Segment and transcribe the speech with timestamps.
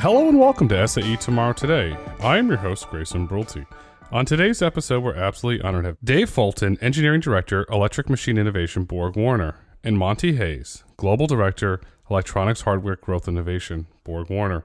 [0.00, 1.96] Hello and welcome to SAE Tomorrow Today.
[2.20, 3.66] I am your host, Grayson Brulte.
[4.12, 8.84] On today's episode, we're absolutely honored to have Dave Fulton, Engineering Director, Electric Machine Innovation,
[8.84, 14.64] Borg Warner, and Monty Hayes, Global Director, Electronics Hardware Growth Innovation, Borg Warner.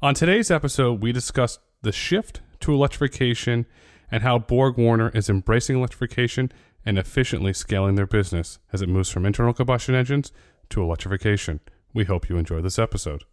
[0.00, 3.66] On today's episode, we discuss the shift to electrification
[4.08, 6.52] and how Borg Warner is embracing electrification
[6.86, 10.30] and efficiently scaling their business as it moves from internal combustion engines
[10.68, 11.58] to electrification.
[11.92, 13.24] We hope you enjoy this episode.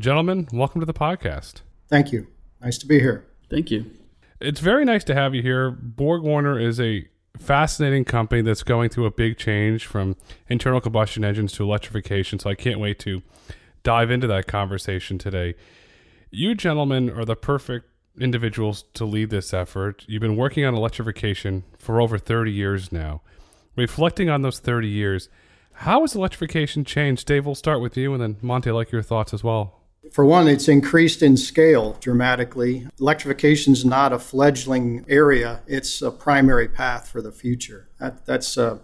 [0.00, 1.60] Gentlemen, welcome to the podcast.
[1.88, 2.26] Thank you.
[2.62, 3.26] Nice to be here.
[3.50, 3.84] Thank you.
[4.40, 5.70] It's very nice to have you here.
[5.70, 7.06] Borg Warner is a
[7.38, 10.16] fascinating company that's going through a big change from
[10.48, 12.38] internal combustion engines to electrification.
[12.38, 13.20] So I can't wait to
[13.82, 15.54] dive into that conversation today.
[16.30, 17.86] You gentlemen are the perfect
[18.18, 20.06] individuals to lead this effort.
[20.08, 23.20] You've been working on electrification for over 30 years now.
[23.76, 25.28] Reflecting on those 30 years,
[25.72, 27.26] how has electrification changed?
[27.26, 29.79] Dave, we'll start with you, and then Monty, I'd like your thoughts as well.
[30.10, 32.88] For one, it's increased in scale dramatically.
[32.98, 37.88] Electrification is not a fledgling area, it's a primary path for the future.
[38.00, 38.78] That that's, uh,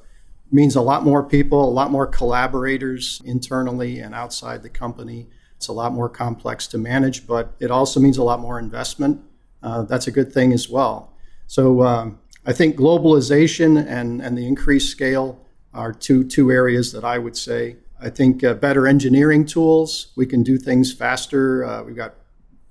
[0.52, 5.26] means a lot more people, a lot more collaborators internally and outside the company.
[5.56, 9.22] It's a lot more complex to manage, but it also means a lot more investment.
[9.62, 11.12] Uh, that's a good thing as well.
[11.46, 15.40] So um, I think globalization and, and the increased scale
[15.74, 17.76] are two, two areas that I would say.
[18.00, 21.64] I think uh, better engineering tools, we can do things faster.
[21.64, 22.14] Uh, we've got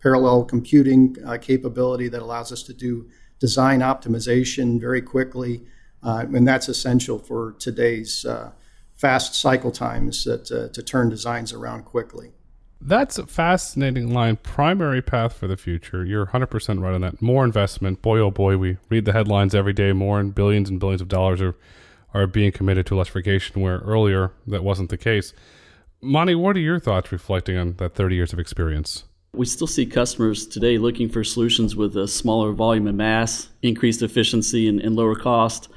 [0.01, 3.09] parallel computing uh, capability that allows us to do
[3.39, 5.63] design optimization very quickly.
[6.03, 8.51] Uh, and that's essential for today's uh,
[8.93, 12.31] fast cycle times that, to turn designs around quickly.
[12.79, 14.35] That's a fascinating line.
[14.37, 16.05] Primary path for the future.
[16.05, 17.19] You're 100% right on that.
[17.21, 18.03] More investment.
[18.03, 19.91] Boy, oh boy, we read the headlines every day.
[19.91, 21.55] More and billions and billions of dollars are,
[22.15, 25.33] are being committed to electrification, where earlier that wasn't the case.
[26.01, 29.03] Monty, what are your thoughts reflecting on that 30 years of experience?
[29.33, 34.01] We still see customers today looking for solutions with a smaller volume and mass, increased
[34.01, 35.67] efficiency, and, and lower cost.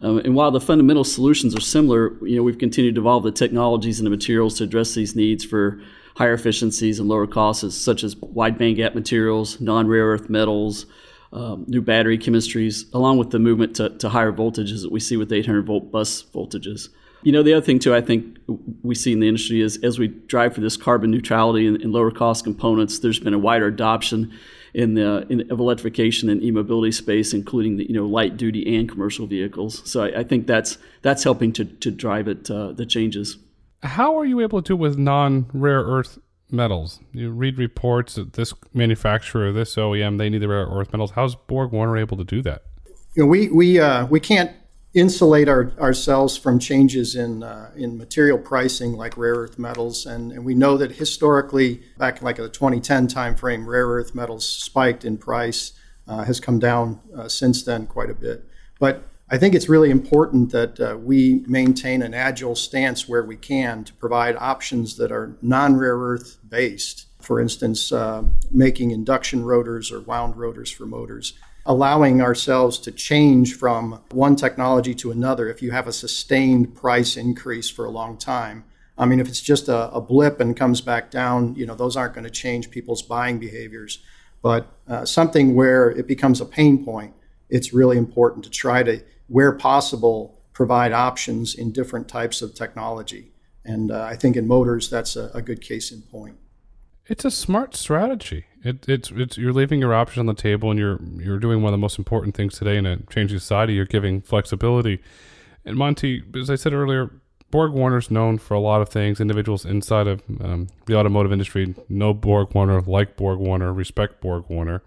[0.00, 3.30] Um, and while the fundamental solutions are similar, you know, we've continued to evolve the
[3.30, 5.78] technologies and the materials to address these needs for
[6.16, 10.86] higher efficiencies and lower costs, such as wide bandgap materials, non rare earth metals,
[11.32, 15.16] um, new battery chemistries, along with the movement to, to higher voltages that we see
[15.16, 16.88] with 800 volt bus voltages.
[17.22, 18.38] You know, the other thing too, I think
[18.82, 21.92] we see in the industry is as we drive for this carbon neutrality and, and
[21.92, 24.32] lower cost components, there's been a wider adoption
[24.74, 28.88] in the in, of electrification and e-mobility space, including the you know light duty and
[28.88, 29.88] commercial vehicles.
[29.88, 33.38] So I, I think that's that's helping to to drive it uh, the changes.
[33.82, 36.18] How are you able to with non-rare earth
[36.52, 37.00] metals?
[37.12, 41.12] You read reports that this manufacturer, this OEM, they need the rare earth metals.
[41.12, 42.62] How's Borg Warner able to do that?
[43.14, 44.52] You know, we we uh, we can't
[44.94, 50.32] insulate our, ourselves from changes in uh, in material pricing like rare earth metals, and,
[50.32, 55.16] and we know that historically, back like the 2010 timeframe, rare earth metals spiked in
[55.18, 55.72] price,
[56.06, 58.44] uh, has come down uh, since then quite a bit.
[58.78, 63.38] But I think it's really important that uh, we maintain an agile stance where we
[63.38, 67.06] can to provide options that are non rare earth based.
[67.22, 71.32] For instance, uh, making induction rotors or wound rotors for motors,
[71.64, 77.16] allowing ourselves to change from one technology to another if you have a sustained price
[77.16, 78.64] increase for a long time.
[78.98, 81.96] I mean, if it's just a, a blip and comes back down, you know, those
[81.96, 84.00] aren't going to change people's buying behaviors.
[84.42, 87.14] But uh, something where it becomes a pain point,
[87.48, 93.32] it's really important to try to where possible, provide options in different types of technology.
[93.64, 96.36] And uh, I think in motors, that's a, a, good case in point.
[97.06, 98.46] It's a smart strategy.
[98.64, 101.72] It, it's, it's you're leaving your options on the table, and you're you're doing one
[101.72, 103.74] of the most important things today in a changing society.
[103.74, 105.00] You're giving flexibility.
[105.64, 107.10] And Monty, as I said earlier,
[107.52, 109.20] Borg Warner's known for a lot of things.
[109.20, 114.44] Individuals inside of um, the automotive industry know Borg Warner, like Borg Warner, respect Borg
[114.48, 114.82] Warner.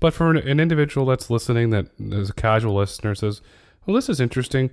[0.00, 3.42] But for an, an individual that's listening, that is a casual listener, says,
[3.86, 4.70] well, this is interesting.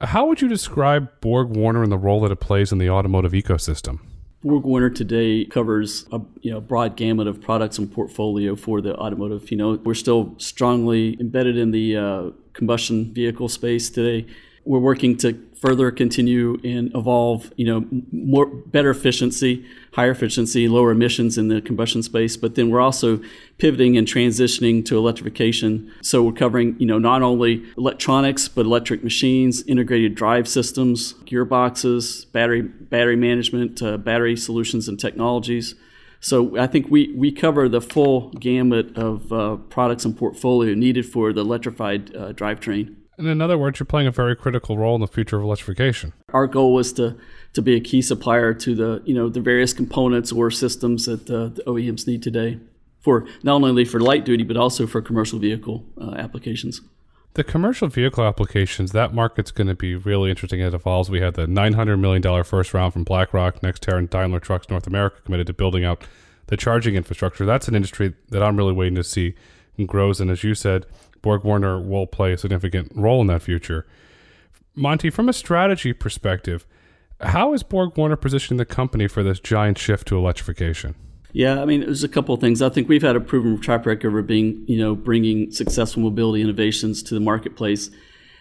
[0.00, 3.32] How would you describe Borg Warner and the role that it plays in the automotive
[3.32, 3.98] ecosystem?
[4.44, 8.96] Borg Warner today covers a you know, broad gamut of products and portfolio for the
[8.96, 9.50] automotive.
[9.50, 14.28] You know, we're still strongly embedded in the uh, combustion vehicle space today.
[14.68, 20.90] We're working to further continue and evolve, you know, more better efficiency, higher efficiency, lower
[20.90, 22.36] emissions in the combustion space.
[22.36, 23.18] But then we're also
[23.56, 25.90] pivoting and transitioning to electrification.
[26.02, 32.30] So we're covering, you know, not only electronics but electric machines, integrated drive systems, gearboxes,
[32.32, 35.76] battery battery management, uh, battery solutions and technologies.
[36.20, 41.06] So I think we, we cover the full gamut of uh, products and portfolio needed
[41.06, 42.97] for the electrified uh, drivetrain.
[43.18, 46.12] In other words, you're playing a very critical role in the future of electrification.
[46.32, 47.16] Our goal was to
[47.54, 51.28] to be a key supplier to the you know the various components or systems that
[51.28, 52.60] uh, the OEMs need today
[53.00, 56.80] for not only for light duty but also for commercial vehicle uh, applications.
[57.34, 61.08] The commercial vehicle applications, that market's going to be really interesting as it evolves.
[61.08, 65.20] We had the $900 million first round from BlackRock, NextEra, and Daimler Trucks North America
[65.24, 66.02] committed to building out
[66.46, 67.44] the charging infrastructure.
[67.44, 69.34] That's an industry that I'm really waiting to see
[69.86, 70.20] grows.
[70.20, 70.86] And as you said,
[71.22, 73.86] Borg Warner will play a significant role in that future.
[74.74, 76.66] Monty, from a strategy perspective,
[77.20, 80.94] how is Borg Warner positioning the company for this giant shift to electrification?
[81.32, 82.62] Yeah, I mean, there's a couple of things.
[82.62, 86.42] I think we've had a proven track record of being, you know, bringing successful mobility
[86.42, 87.90] innovations to the marketplace,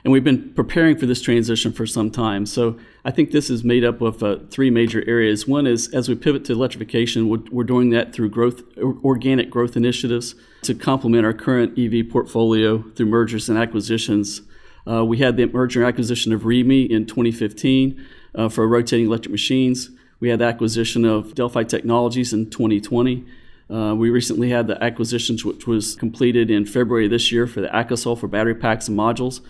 [0.04, 2.46] and we've been preparing for this transition for some time.
[2.46, 5.48] So I think this is made up of uh, three major areas.
[5.48, 9.76] One is as we pivot to electrification, we're, we're doing that through growth, organic growth
[9.76, 14.42] initiatives to complement our current EV portfolio through mergers and acquisitions.
[14.90, 18.06] Uh, we had the merger acquisition of Remy in 2015
[18.36, 19.90] uh, for rotating electric machines.
[20.20, 23.26] We had the acquisition of Delphi Technologies in 2020.
[23.70, 27.68] Uh, we recently had the acquisitions, which was completed in February this year for the
[27.68, 29.42] Akasol for battery packs and modules.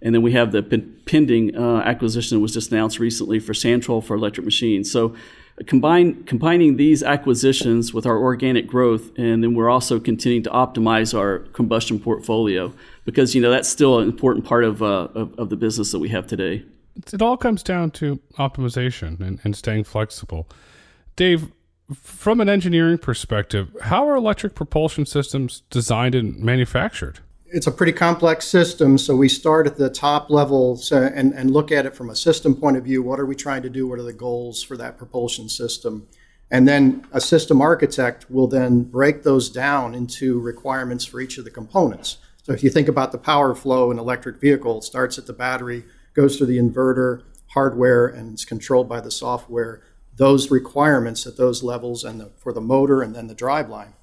[0.00, 4.02] And then we have the pending uh, acquisition that was just announced recently for Santroll
[4.02, 4.90] for electric machines.
[4.90, 5.16] So
[5.66, 11.18] combine, combining these acquisitions with our organic growth, and then we're also continuing to optimize
[11.18, 12.72] our combustion portfolio
[13.04, 15.98] because, you know, that's still an important part of, uh, of, of the business that
[15.98, 16.64] we have today
[17.12, 20.48] it all comes down to optimization and, and staying flexible.
[21.16, 21.52] Dave,
[21.94, 27.20] from an engineering perspective, how are electric propulsion systems designed and manufactured?
[27.50, 31.72] It's a pretty complex system, so we start at the top level and, and look
[31.72, 33.02] at it from a system point of view.
[33.02, 33.88] What are we trying to do?
[33.88, 36.08] What are the goals for that propulsion system?
[36.50, 41.44] And then a system architect will then break those down into requirements for each of
[41.44, 42.18] the components.
[42.42, 45.32] So if you think about the power flow in electric vehicle, it starts at the
[45.32, 47.22] battery, goes through the inverter
[47.52, 49.80] hardware and it's controlled by the software.
[50.16, 53.94] Those requirements at those levels and the, for the motor and then the driveline.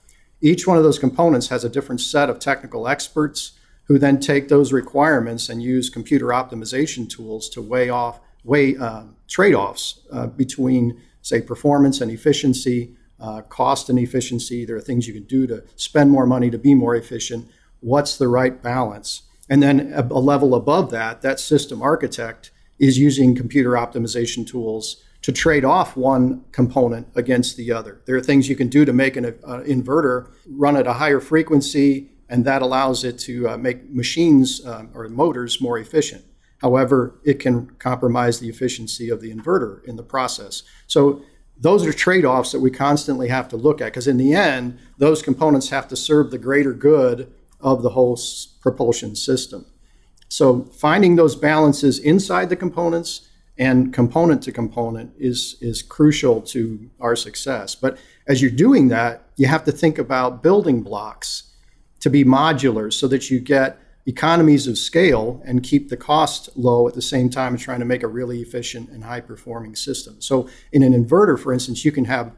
[0.45, 3.53] Each one of those components has a different set of technical experts
[3.86, 9.06] who then take those requirements and use computer optimization tools to weigh off weigh uh,
[9.27, 14.65] trade-offs uh, between say performance and efficiency uh, cost and efficiency.
[14.65, 17.47] There are things you can do to spend more money to be more efficient.
[17.80, 19.24] What's the right balance?
[19.50, 24.97] And then a, a level above that, that system architect is using computer optimization tools
[25.25, 28.00] to trade off one component against the other.
[28.06, 31.19] There are things you can do to make an uh, inverter run at a higher
[31.19, 36.24] frequency, and that allows it to uh, make machines uh, or motors more efficient.
[36.60, 40.62] However, it can compromise the efficiency of the inverter in the process.
[40.86, 41.24] So
[41.57, 45.24] those are trade-offs that we constantly have to look at because in the end, those
[45.24, 48.19] components have to serve the greater good of the whole
[48.62, 49.66] propulsion system.
[50.30, 56.90] So finding those balances inside the components and component to component is, is crucial to
[57.00, 57.75] our success.
[57.75, 57.98] But
[58.28, 61.54] as you're doing that, you have to think about building blocks
[62.02, 66.88] to be modular so that you get economies of scale and keep the cost low
[66.88, 70.22] at the same time as trying to make a really efficient and high performing system.
[70.22, 72.34] So in an inverter, for instance, you can have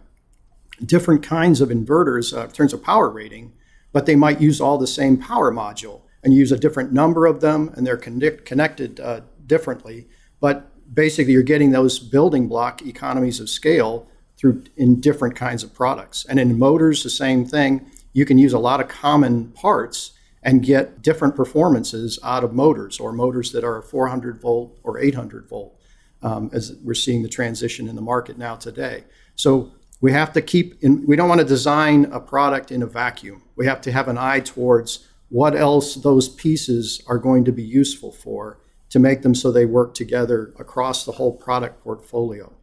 [0.85, 3.53] different kinds of inverters uh, in terms of power rating
[3.91, 7.41] but they might use all the same power module and use a different number of
[7.41, 10.07] them, and they're connect, connected uh, differently.
[10.39, 14.07] But basically, you're getting those building block economies of scale
[14.37, 16.25] through in different kinds of products.
[16.25, 17.89] And in motors, the same thing.
[18.13, 20.11] You can use a lot of common parts
[20.43, 25.49] and get different performances out of motors or motors that are 400 volt or 800
[25.49, 25.79] volt,
[26.21, 29.03] um, as we're seeing the transition in the market now today.
[29.35, 32.87] So we have to keep in, we don't want to design a product in a
[32.87, 33.43] vacuum.
[33.55, 37.63] We have to have an eye towards what else those pieces are going to be
[37.63, 38.59] useful for
[38.89, 42.53] to make them so they work together across the whole product portfolio.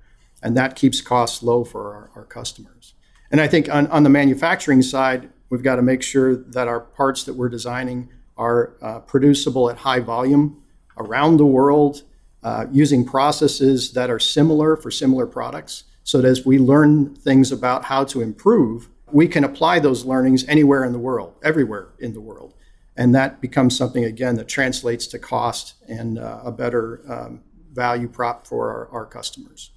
[0.43, 2.95] And that keeps costs low for our, our customers.
[3.31, 6.81] And I think on, on, the manufacturing side, we've got to make sure that our
[6.81, 10.63] parts that we're designing are uh, producible at high volume
[10.97, 12.03] around the world
[12.43, 17.51] uh, using processes that are similar for similar products so that as we learn things
[17.51, 22.13] about how to improve, we can apply those learnings anywhere in the world, everywhere in
[22.13, 22.55] the world.
[22.97, 28.09] And that becomes something, again, that translates to cost and uh, a better um, value
[28.09, 29.71] prop for our, our customers.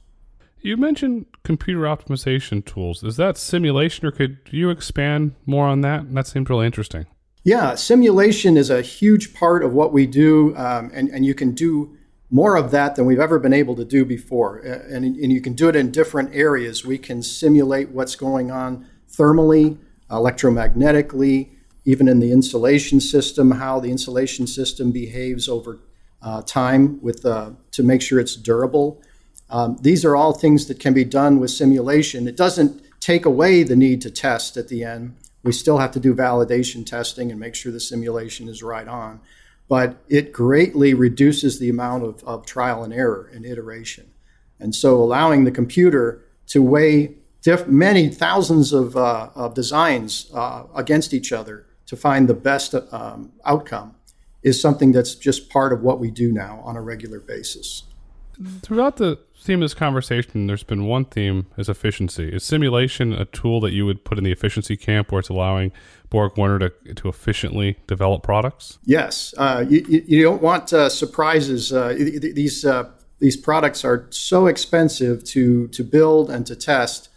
[0.62, 3.04] You mentioned computer optimization tools.
[3.04, 6.14] Is that simulation, or could you expand more on that?
[6.14, 7.06] That seems really interesting.
[7.44, 11.54] Yeah, simulation is a huge part of what we do, um, and, and you can
[11.54, 11.96] do
[12.30, 14.58] more of that than we've ever been able to do before.
[14.58, 16.86] And, and you can do it in different areas.
[16.86, 19.78] We can simulate what's going on thermally,
[20.12, 21.52] electromagnetically,
[21.88, 25.80] even in the insulation system, how the insulation system behaves over
[26.22, 29.02] uh, time with uh, to make sure it's durable.
[29.50, 32.28] Um, these are all things that can be done with simulation.
[32.28, 35.16] It doesn't take away the need to test at the end.
[35.44, 39.22] We still have to do validation testing and make sure the simulation is right on.
[39.70, 44.12] But it greatly reduces the amount of, of trial and error and iteration.
[44.60, 50.64] And so allowing the computer to weigh diff- many thousands of, uh, of designs uh,
[50.76, 53.96] against each other to find the best um, outcome
[54.44, 57.84] is something that's just part of what we do now on a regular basis.
[58.62, 62.30] Throughout the theme of this conversation, there's been one theme is efficiency.
[62.30, 65.72] Is simulation a tool that you would put in the efficiency camp where it's allowing
[66.10, 68.78] Borg Warner to, to efficiently develop products?
[68.86, 69.34] Yes.
[69.38, 71.74] Uh, you, you, don't want uh, surprises.
[71.74, 77.10] Uh, these, uh, these products are so expensive to, to build and to test.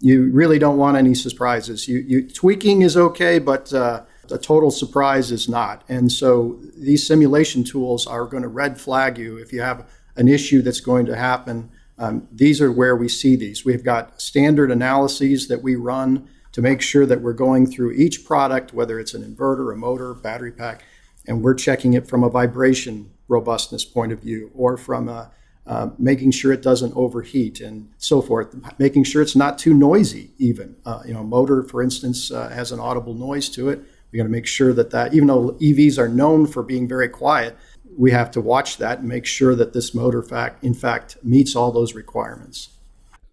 [0.00, 1.88] You really don't want any surprises.
[1.88, 5.84] You, you tweaking is okay, but uh, a total surprise is not.
[5.88, 10.28] And so these simulation tools are going to red flag you if you have an
[10.28, 11.70] issue that's going to happen.
[11.98, 13.64] Um, these are where we see these.
[13.64, 18.24] We've got standard analyses that we run to make sure that we're going through each
[18.24, 20.82] product, whether it's an inverter, a motor, battery pack,
[21.26, 25.30] and we're checking it from a vibration robustness point of view or from a,
[25.66, 30.30] uh, making sure it doesn't overheat and so forth, making sure it's not too noisy
[30.38, 30.74] even.
[30.86, 33.80] Uh, you know, motor, for instance, uh, has an audible noise to it.
[34.10, 37.08] We got to make sure that that, even though EVs are known for being very
[37.08, 37.56] quiet,
[37.96, 41.56] we have to watch that and make sure that this motor fact in fact meets
[41.56, 42.70] all those requirements.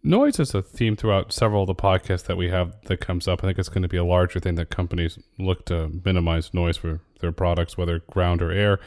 [0.04, 3.44] Noise is a theme throughout several of the podcasts that we have that comes up.
[3.44, 6.78] I think it's going to be a larger thing that companies look to minimize noise
[6.78, 8.80] for their products, whether ground or air.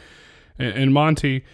[0.61, 1.45] And, and Monty,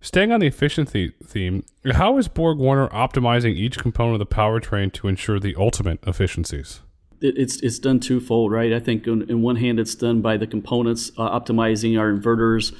[0.00, 4.92] staying on the efficiency theme, how is Borg Warner optimizing each component of the powertrain
[4.94, 6.80] to ensure the ultimate efficiencies?
[7.26, 8.72] It's it's done twofold, right?
[8.72, 12.78] I think in one hand, it's done by the components uh, optimizing our inverters, you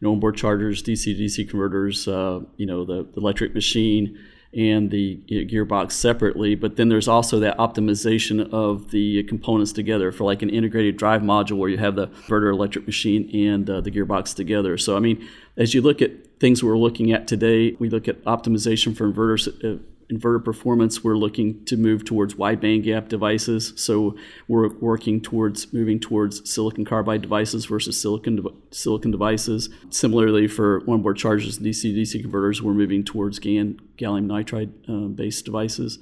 [0.00, 4.18] know, onboard chargers, DC DC converters, uh, you know, the, the, electric machine
[4.54, 6.54] and the gearbox separately.
[6.54, 11.22] But then there's also that optimization of the components together for like an integrated drive
[11.22, 14.78] module where you have the inverter, electric machine, and uh, the gearbox together.
[14.78, 18.24] So I mean, as you look at things we're looking at today, we look at
[18.24, 23.72] optimization for inverters uh, inverter performance, we're looking to move towards wide bandgap devices.
[23.76, 29.68] So we're working towards moving towards silicon carbide devices versus silicon de- silicon devices.
[29.90, 35.08] Similarly, for onboard chargers and DC DC converters, we're moving towards GaN gallium nitride uh,
[35.08, 35.98] based devices.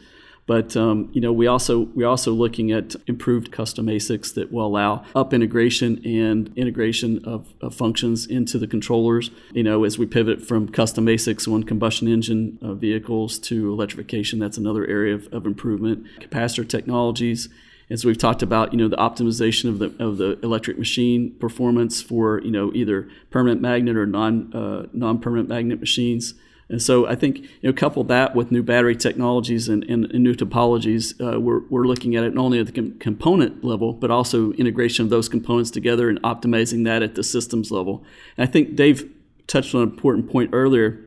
[0.46, 4.66] But um, you know, we also we're also looking at improved custom ASICs that will
[4.66, 9.30] allow up integration and integration of, of functions into the controllers.
[9.52, 14.38] You know, as we pivot from custom ASICs on combustion engine uh, vehicles to electrification,
[14.38, 16.06] that's another area of, of improvement.
[16.20, 17.48] Capacitor technologies
[17.88, 22.02] as we've talked about, you know, the optimization of the of the electric machine performance
[22.02, 26.34] for you know either permanent magnet or non uh, non permanent magnet machines.
[26.68, 30.24] And so I think you know couple that with new battery technologies and, and, and
[30.24, 33.92] new topologies, uh, we're, we're looking at it not only at the com- component level,
[33.92, 38.04] but also integration of those components together and optimizing that at the systems level.
[38.36, 39.08] And I think Dave
[39.46, 41.02] touched on an important point earlier.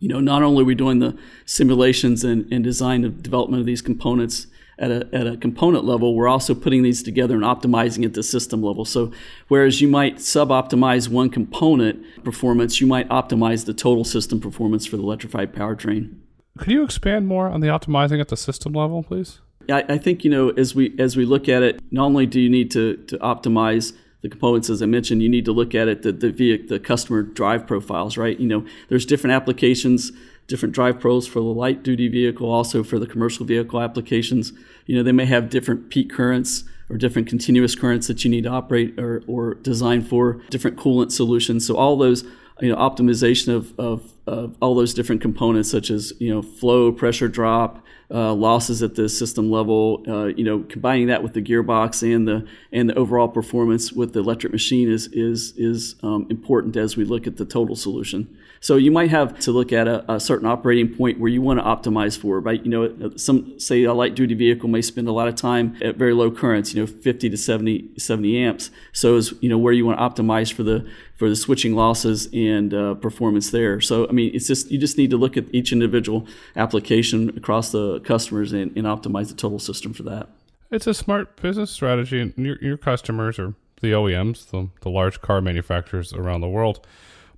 [0.00, 3.66] You know, not only are we doing the simulations and, and design of development of
[3.66, 8.04] these components at a, at a component level, we're also putting these together and optimizing
[8.04, 8.84] at the system level.
[8.84, 9.12] So,
[9.48, 14.86] whereas you might sub optimize one component performance, you might optimize the total system performance
[14.86, 16.16] for the electrified powertrain.
[16.58, 19.40] Could you expand more on the optimizing at the system level, please?
[19.70, 22.40] I, I think you know as we as we look at it, not only do
[22.40, 25.88] you need to to optimize the components as I mentioned, you need to look at
[25.88, 28.38] it the the, the customer drive profiles, right?
[28.38, 30.12] You know, there's different applications
[30.46, 34.52] different drive pros for the light duty vehicle, also for the commercial vehicle applications.
[34.86, 38.44] You know, they may have different peak currents or different continuous currents that you need
[38.44, 41.66] to operate or, or design for, different coolant solutions.
[41.66, 42.24] So all those,
[42.60, 46.92] you know, optimization of, of, of all those different components, such as, you know, flow,
[46.92, 51.42] pressure drop, uh, losses at the system level, uh, you know, combining that with the
[51.42, 56.26] gearbox and the and the overall performance with the electric machine is is is um,
[56.28, 58.28] important as we look at the total solution.
[58.64, 61.60] So you might have to look at a, a, certain operating point where you want
[61.60, 62.64] to optimize for, right?
[62.64, 65.96] You know, some say a light duty vehicle may spend a lot of time at
[65.96, 68.70] very low currents, you know, 50 to 70, 70 amps.
[68.94, 72.30] So is, you know, where you want to optimize for the, for the switching losses
[72.32, 73.82] and uh, performance there.
[73.82, 77.70] So, I mean, it's just, you just need to look at each individual application across
[77.70, 80.30] the customers and, and optimize the total system for that.
[80.70, 83.52] It's a smart business strategy and your, your customers are
[83.82, 86.86] the OEMs, the, the large car manufacturers around the world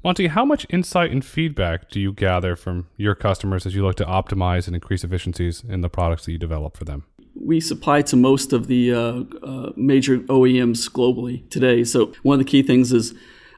[0.05, 3.97] Monty, how much insight and feedback do you gather from your customers as you look
[3.97, 7.05] to optimize and increase efficiencies in the products that you develop for them?
[7.35, 8.99] We supply to most of the uh,
[9.43, 11.85] uh, major OEMs globally today.
[11.85, 13.15] So, one of the key things is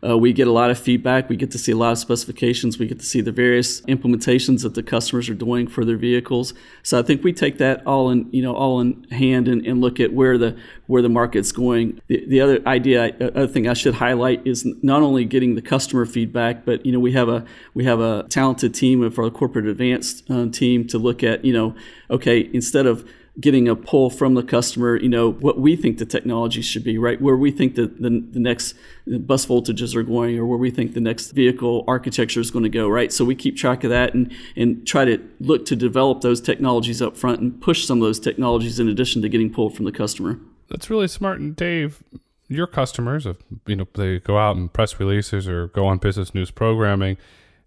[0.06, 1.28] Uh, we get a lot of feedback.
[1.28, 2.78] We get to see a lot of specifications.
[2.78, 6.54] We get to see the various implementations that the customers are doing for their vehicles.
[6.82, 9.80] So I think we take that all in, you know, all in hand and, and
[9.80, 12.00] look at where the where the market's going.
[12.06, 15.62] The, the other idea, uh, other thing I should highlight is not only getting the
[15.62, 19.30] customer feedback, but you know, we have a we have a talented team of our
[19.30, 21.74] corporate advanced uh, team to look at, you know,
[22.10, 23.08] okay, instead of
[23.40, 26.98] getting a pull from the customer, you know, what we think the technology should be,
[26.98, 27.20] right?
[27.20, 28.74] Where we think that the, the next
[29.06, 32.68] bus voltages are going or where we think the next vehicle architecture is going to
[32.68, 33.12] go, right?
[33.12, 37.00] So we keep track of that and, and try to look to develop those technologies
[37.00, 39.92] up front and push some of those technologies in addition to getting pulled from the
[39.92, 40.40] customer.
[40.68, 41.38] That's really smart.
[41.38, 42.02] And Dave,
[42.48, 43.26] your customers,
[43.66, 47.18] you know, they go out and press releases or go on business news programming,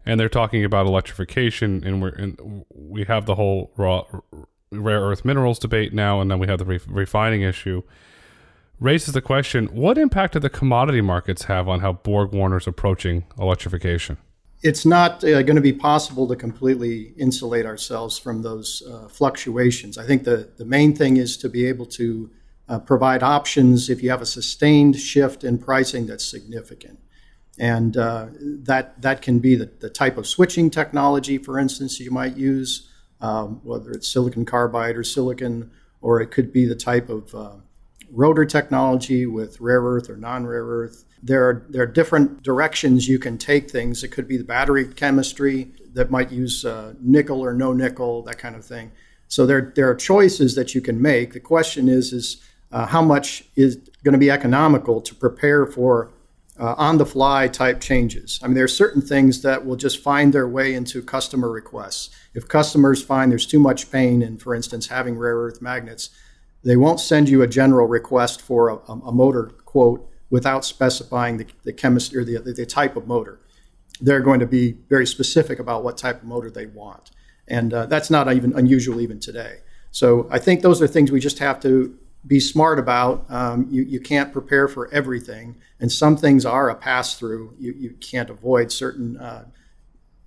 [0.05, 4.05] and they're talking about electrification, and we're and we have the whole raw
[4.71, 7.83] rare earth minerals debate now, and then we have the re- refining issue,
[8.79, 13.25] raises the question what impact do the commodity markets have on how Borg Warner's approaching
[13.37, 14.17] electrification?
[14.63, 19.97] It's not uh, going to be possible to completely insulate ourselves from those uh, fluctuations.
[19.97, 22.29] I think the, the main thing is to be able to
[22.69, 26.99] uh, provide options if you have a sustained shift in pricing that's significant.
[27.59, 32.11] And uh, that, that can be the, the type of switching technology, for instance, you
[32.11, 32.90] might use
[33.21, 37.55] um, whether it's silicon carbide or silicon, or it could be the type of uh,
[38.11, 41.05] rotor technology with rare earth or non rare earth.
[41.23, 44.03] There are, there are different directions you can take things.
[44.03, 48.39] It could be the battery chemistry that might use uh, nickel or no nickel, that
[48.39, 48.91] kind of thing.
[49.27, 51.33] So there, there are choices that you can make.
[51.33, 56.11] The question is, is uh, how much is going to be economical to prepare for
[56.61, 58.39] uh, on the fly type changes.
[58.43, 62.11] I mean, there are certain things that will just find their way into customer requests.
[62.35, 66.11] If customers find there's too much pain in, for instance, having rare earth magnets,
[66.63, 71.47] they won't send you a general request for a, a motor quote without specifying the,
[71.63, 73.39] the chemistry or the, the type of motor.
[73.99, 77.09] They're going to be very specific about what type of motor they want.
[77.47, 79.57] And uh, that's not even unusual even today.
[79.89, 83.25] So I think those are things we just have to be smart about.
[83.29, 87.55] Um, you, you can't prepare for everything, and some things are a pass through.
[87.59, 89.45] You, you can't avoid certain uh,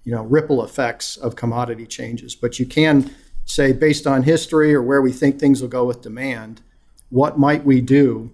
[0.04, 3.10] you know ripple effects of commodity changes, but you can
[3.46, 6.60] say based on history or where we think things will go with demand,
[7.08, 8.30] what might we do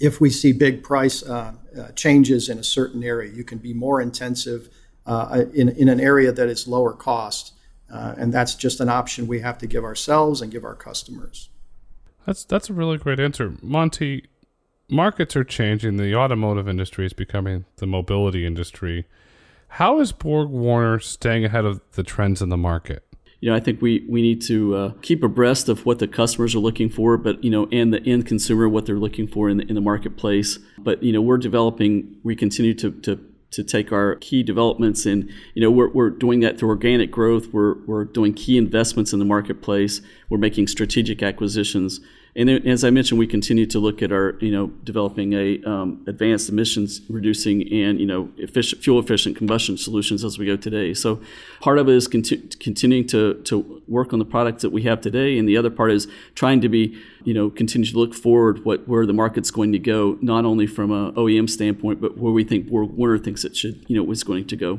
[0.00, 3.32] if we see big price uh, uh, changes in a certain area?
[3.32, 4.68] You can be more intensive
[5.06, 7.54] uh, in, in an area that is lower cost.
[7.90, 11.48] Uh, and that's just an option we have to give ourselves and give our customers.
[12.26, 14.26] That's that's a really great answer, Monty.
[14.90, 15.96] Markets are changing.
[15.96, 19.06] The automotive industry is becoming the mobility industry.
[19.72, 23.04] How is Borg Warner staying ahead of the trends in the market?
[23.40, 26.54] you know, I think we, we need to uh, keep abreast of what the customers
[26.54, 29.58] are looking for, but you know, and the end consumer what they're looking for in
[29.58, 30.58] the, in the marketplace.
[30.78, 32.16] But you know, we're developing.
[32.24, 33.20] We continue to, to
[33.50, 37.46] to take our key developments and you know we're, we're doing that through organic growth
[37.50, 41.98] we're, we're doing key investments in the marketplace we're making strategic acquisitions
[42.38, 46.04] and as I mentioned, we continue to look at our, you know, developing a um,
[46.06, 50.94] advanced emissions reducing and you know efficient, fuel efficient combustion solutions as we go today.
[50.94, 51.20] So
[51.60, 55.00] part of it is conti- continuing to to work on the products that we have
[55.00, 58.64] today, and the other part is trying to be, you know, continue to look forward
[58.64, 62.32] what where the market's going to go, not only from a OEM standpoint, but where
[62.32, 64.78] we think Warner thinks it should, you know, is going to go.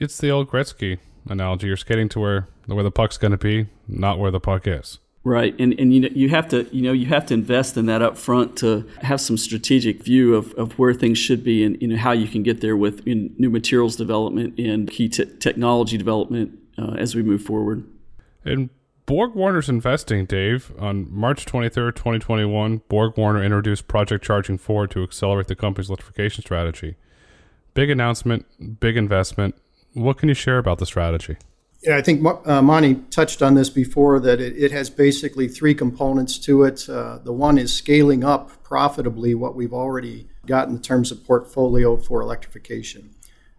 [0.00, 1.66] It's the old Gretzky analogy.
[1.66, 5.00] You're skating to where where the puck's going to be, not where the puck is.
[5.28, 7.84] Right, and and you know you have to you know you have to invest in
[7.84, 11.80] that up front to have some strategic view of, of where things should be and
[11.82, 15.98] you know how you can get there with new materials development and key te- technology
[15.98, 17.84] development uh, as we move forward.
[18.42, 18.70] And
[19.04, 20.72] Borg Warner's investing, Dave.
[20.78, 26.42] On March 23rd, 2021, Borg Warner introduced Project Charging Forward to accelerate the company's electrification
[26.42, 26.96] strategy.
[27.74, 29.56] Big announcement, big investment.
[29.92, 31.36] What can you share about the strategy?
[31.82, 35.74] Yeah, I think uh, Monty touched on this before that it, it has basically three
[35.74, 36.88] components to it.
[36.88, 41.96] Uh, the one is scaling up profitably what we've already got in terms of portfolio
[41.96, 43.14] for electrification.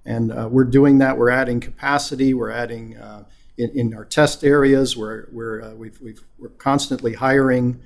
[0.05, 1.17] And uh, we're doing that.
[1.17, 3.23] We're adding capacity, we're adding uh,
[3.57, 7.81] in, in, our test areas, we're, we're, uh, we've, we've, we're constantly hiring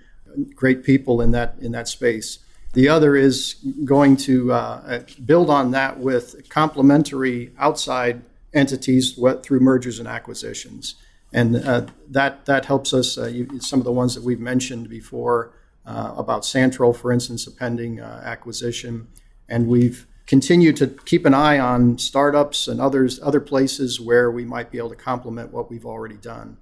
[0.55, 2.39] great people in that, in that space.
[2.73, 8.21] The other is going to uh, build on that with complementary outside
[8.53, 10.95] entities through mergers and acquisitions.
[11.33, 14.89] And uh, that, that helps us, uh, you, some of the ones that we've mentioned
[14.89, 15.53] before
[15.85, 19.07] uh, about Santroll, for instance, a pending uh, acquisition.
[19.49, 24.45] And we've continued to keep an eye on startups and others, other places where we
[24.45, 26.57] might be able to complement what we've already done.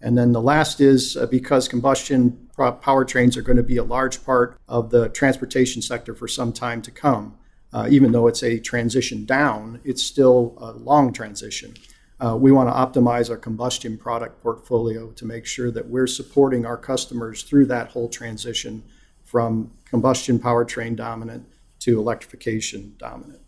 [0.00, 4.24] And then the last is uh, because combustion powertrains are going to be a large
[4.24, 7.36] part of the transportation sector for some time to come.
[7.76, 11.74] Uh, even though it's a transition down, it's still a long transition.
[12.18, 16.64] Uh, we want to optimize our combustion product portfolio to make sure that we're supporting
[16.64, 18.82] our customers through that whole transition
[19.24, 21.46] from combustion powertrain dominant
[21.78, 23.42] to electrification dominant.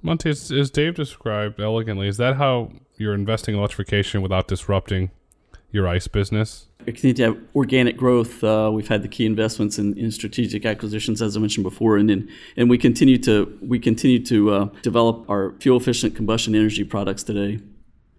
[0.00, 5.10] Monty, as, Dave described elegantly, is that how you're investing in electrification without disrupting
[5.72, 6.66] your ICE business?
[6.80, 8.42] We continue to have organic growth.
[8.42, 12.10] Uh, we've had the key investments in, in, strategic acquisitions, as I mentioned before, and
[12.10, 16.84] and, and we continue to we continue to uh, develop our fuel efficient combustion energy
[16.84, 17.60] products today.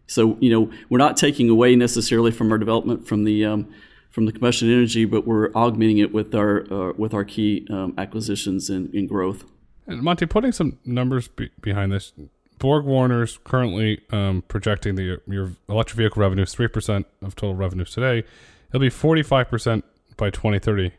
[0.08, 3.74] So you know we're not taking away necessarily from our development from the um,
[4.12, 7.96] from the combustion energy, but we're augmenting it with our uh, with our key um,
[7.98, 9.46] acquisitions and, and, growth.
[9.88, 12.14] And Monty, putting some numbers be- behind this,
[12.62, 17.92] Borg Warner's currently um, projecting the your electric vehicle revenues three percent of total revenues
[17.92, 18.24] today.
[18.70, 19.84] It'll be forty five percent
[20.16, 20.92] by twenty thirty.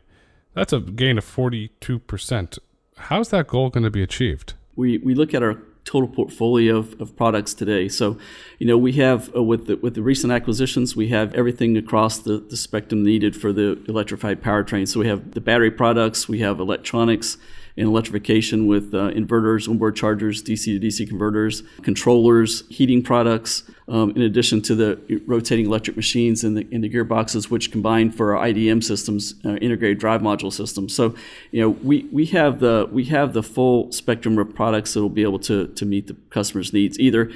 [0.53, 2.59] That's a gain of forty two percent.
[2.97, 4.55] How's that goal going to be achieved?
[4.75, 7.89] We we look at our total portfolio of, of products today.
[7.89, 8.17] So,
[8.59, 12.19] you know, we have uh, with the with the recent acquisitions, we have everything across
[12.19, 14.85] the, the spectrum needed for the electrified powertrain.
[14.85, 17.37] So we have the battery products, we have electronics,
[17.75, 24.11] in electrification with uh, inverters, onboard chargers, DC to DC converters, controllers, heating products, um,
[24.11, 28.35] in addition to the rotating electric machines and the, and the gearboxes, which combine for
[28.37, 30.95] our IDM systems, uh, integrated drive module systems.
[30.95, 31.15] So,
[31.51, 35.09] you know, we, we have the we have the full spectrum of products that will
[35.09, 37.31] be able to to meet the customer's needs, either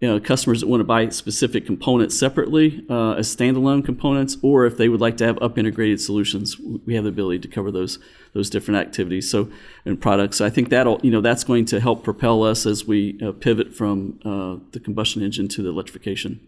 [0.00, 4.64] you know, customers that want to buy specific components separately uh, as standalone components, or
[4.64, 6.56] if they would like to have up integrated solutions,
[6.86, 7.98] we have the ability to cover those
[8.32, 9.28] those different activities.
[9.28, 9.50] So
[9.84, 10.36] and products.
[10.36, 13.32] So I think that'll you know that's going to help propel us as we uh,
[13.32, 16.40] pivot from uh, the combustion engine to the electrification.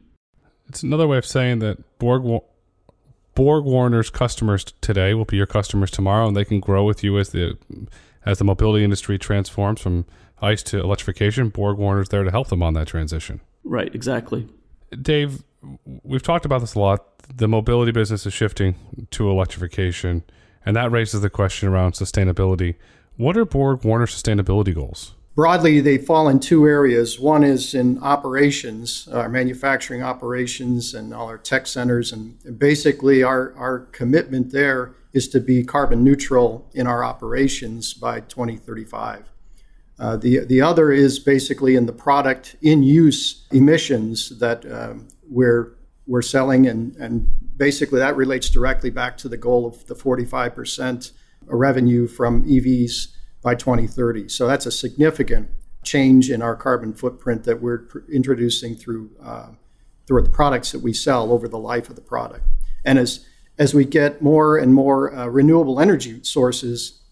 [0.69, 2.23] It's another way of saying that Borg
[3.35, 7.19] Borg Warner's customers today will be your customers tomorrow, and they can grow with you
[7.19, 7.59] as the
[8.25, 10.07] as the mobility industry transforms from
[10.43, 13.41] ICE to electrification, Borg Warner's there to help them on that transition.
[13.65, 14.49] Right, exactly.
[15.01, 15.43] Dave,
[16.03, 17.07] we've talked about this a lot.
[17.29, 20.25] The mobility business is shifting to electrification,
[20.65, 22.77] and that raises the question around sustainability.
[23.17, 25.15] What are Borg Warner sustainability goals?
[25.37, 27.21] Broadly, they fall in two areas.
[27.21, 32.13] One is in operations, our manufacturing operations, and all our tech centers.
[32.13, 38.21] And basically, our, our commitment there is to be carbon neutral in our operations by
[38.21, 39.31] 2035.
[40.01, 45.75] Uh, the, the other is basically in the product in use emissions that um, we're,
[46.07, 51.13] we're selling, and, and basically that relates directly back to the goal of the 45%
[51.45, 53.09] revenue from EVs
[53.43, 54.31] by 2030.
[54.31, 55.51] So that's a significant
[55.85, 59.51] change in our carbon footprint that we're pr- introducing through, uh,
[60.07, 62.45] through the products that we sell over the life of the product.
[62.87, 63.27] And as,
[63.59, 67.03] as we get more and more uh, renewable energy sources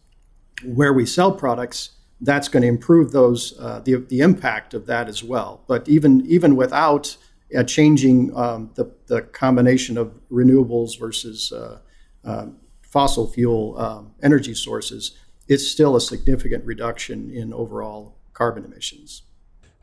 [0.65, 5.09] where we sell products, that's going to improve those uh, the, the impact of that
[5.09, 5.63] as well.
[5.67, 7.17] But even even without
[7.57, 11.79] uh, changing um, the, the combination of renewables versus uh,
[12.25, 12.47] uh
[12.83, 19.23] fossil fuel um, energy sources, it's still a significant reduction in overall carbon emissions.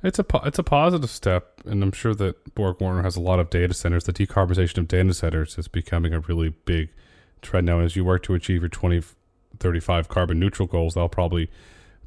[0.04, 3.40] It's a it's a positive step, and I'm sure that Borg Warner has a lot
[3.40, 4.04] of data centers.
[4.04, 6.90] The decarbonization of data centers is becoming a really big
[7.42, 7.80] trend now.
[7.80, 11.50] As you work to achieve your 2035 carbon neutral goals, they'll probably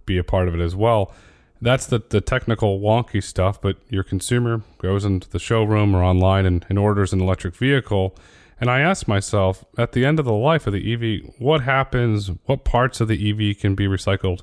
[0.09, 1.13] be a part of it as well.
[1.61, 6.47] That's the, the technical wonky stuff, but your consumer goes into the showroom or online
[6.47, 8.17] and, and orders an electric vehicle.
[8.61, 12.31] And I ask myself, at the end of the life of the EV, what happens?
[12.47, 14.41] What parts of the EV can be recycled?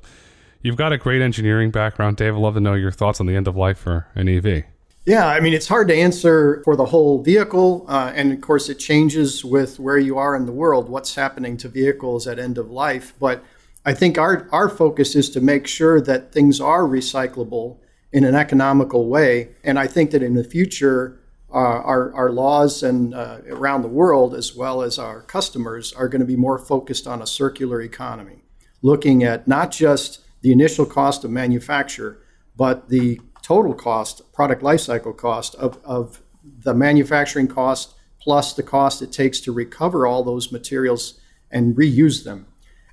[0.62, 2.34] You've got a great engineering background, Dave.
[2.34, 4.64] I'd love to know your thoughts on the end of life for an EV.
[5.06, 7.86] Yeah, I mean, it's hard to answer for the whole vehicle.
[7.88, 11.56] Uh, and of course, it changes with where you are in the world, what's happening
[11.58, 13.14] to vehicles at end of life.
[13.20, 13.44] But
[13.86, 17.78] I think our, our focus is to make sure that things are recyclable
[18.12, 19.50] in an economical way.
[19.62, 21.20] And I think that in the future,
[21.54, 26.08] uh, our, our laws and uh, around the world, as well as our customers, are
[26.08, 28.42] going to be more focused on a circular economy,
[28.82, 32.18] looking at not just the initial cost of manufacture,
[32.56, 39.00] but the total cost, product lifecycle cost of, of the manufacturing cost plus the cost
[39.00, 41.20] it takes to recover all those materials
[41.52, 42.46] and reuse them.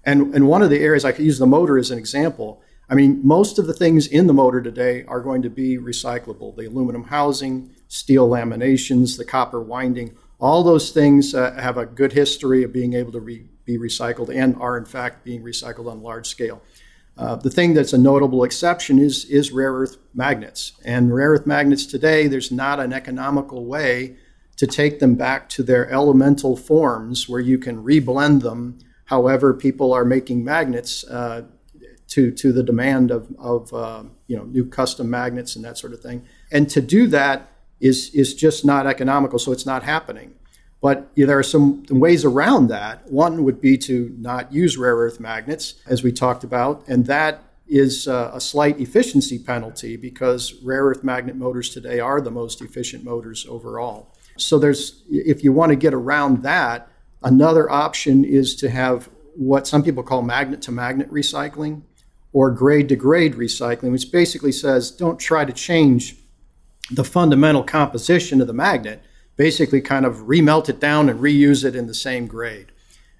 [0.04, 2.62] And, and one of the areas I could use the motor as an example.
[2.90, 6.56] I mean, most of the things in the motor today are going to be recyclable.
[6.56, 12.12] The aluminum housing, steel laminations, the copper winding, all those things uh, have a good
[12.12, 16.04] history of being able to re- be recycled and are in fact being recycled on
[16.04, 16.62] large scale.
[17.18, 20.74] Uh, the thing that's a notable exception is, is rare earth magnets.
[20.84, 24.18] And rare earth magnets today, there's not an economical way
[24.58, 29.94] to take them back to their elemental forms where you can reblend them however people
[29.94, 31.44] are making magnets uh,
[32.08, 35.94] to to the demand of of uh, you know new custom magnets and that sort
[35.94, 36.26] of thing.
[36.52, 40.36] And to do that is is just not economical, so it's not happening.
[40.82, 43.10] But you know, there are some ways around that.
[43.10, 47.42] One would be to not use rare earth magnets, as we talked about, and that
[47.68, 52.62] is uh, a slight efficiency penalty because rare earth magnet motors today are the most
[52.62, 54.14] efficient motors overall.
[54.38, 56.90] So there's if you want to get around that,
[57.24, 61.82] another option is to have what some people call magnet to magnet recycling
[62.32, 66.16] or grade to grade recycling, which basically says don't try to change
[66.92, 69.02] the fundamental composition of the magnet,
[69.38, 72.72] basically kind of remelt it down and reuse it in the same grade.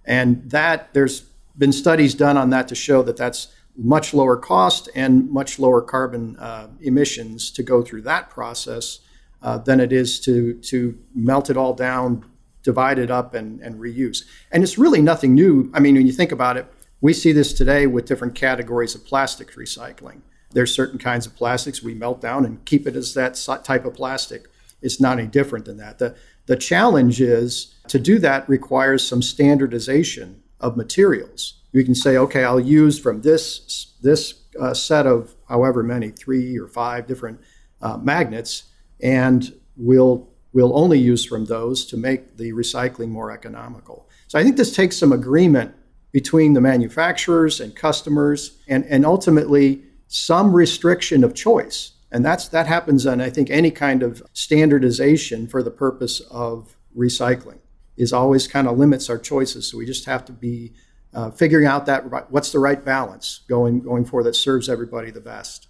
[0.06, 1.22] And that there's
[1.58, 5.82] been studies done on that to show that that's much lower cost and much lower
[5.82, 9.00] carbon uh, emissions to go through that process
[9.42, 12.24] uh, than it is to to melt it all down,
[12.64, 14.24] divide it up, and, and reuse.
[14.52, 15.70] And it's really nothing new.
[15.74, 16.66] I mean, when you think about it,
[17.02, 20.22] we see this today with different categories of plastics recycling.
[20.52, 23.96] There's certain kinds of plastics we melt down and keep it as that type of
[23.96, 24.48] plastic.
[24.82, 26.00] It's not any different than that.
[26.00, 32.16] The, the challenge is to do that requires some standardization of materials you can say,
[32.18, 37.42] okay, I'll use from this this uh, set of however many, three or five different
[37.82, 38.64] uh, magnets,
[39.02, 44.08] and we'll we'll only use from those to make the recycling more economical.
[44.28, 45.76] So I think this takes some agreement
[46.12, 51.94] between the manufacturers and customers, and and ultimately some restriction of choice.
[52.12, 56.78] And that's that happens on I think any kind of standardization for the purpose of
[56.96, 57.58] recycling
[57.98, 59.70] is always kind of limits our choices.
[59.70, 60.74] So we just have to be
[61.14, 65.22] uh, figuring out that what's the right balance going going for that serves everybody the
[65.22, 65.68] best.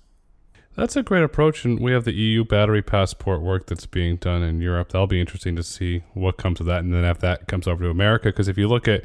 [0.76, 4.42] That's a great approach, and we have the EU battery passport work that's being done
[4.42, 4.90] in Europe.
[4.90, 7.84] That'll be interesting to see what comes of that, and then if that comes over
[7.84, 9.04] to America, because if you look at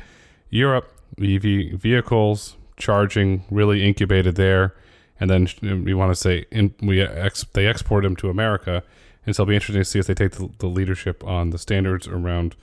[0.49, 0.91] Europe,
[1.23, 4.75] EV vehicles charging really incubated there,
[5.21, 5.47] and then
[5.85, 8.83] we want to say in, we ex, they export them to America,
[9.27, 11.59] and so it'll be interesting to see if they take the, the leadership on the
[11.59, 12.57] standards around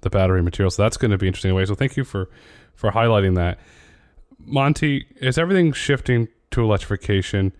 [0.00, 0.70] the battery material.
[0.70, 1.66] So that's going to be interesting anyway.
[1.66, 2.28] So thank you for
[2.74, 3.58] for highlighting that.
[4.44, 7.52] Monty, is everything shifting to electrification?